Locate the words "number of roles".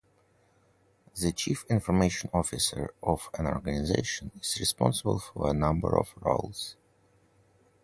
5.53-6.75